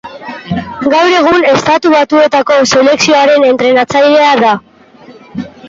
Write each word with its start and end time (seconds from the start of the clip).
Gaur 0.93 1.09
egun 1.17 1.45
Estatu 1.49 1.91
batuetako 1.97 2.59
selekzioaren 2.71 3.47
entrenatzailea 3.53 4.35
da. 4.43 4.59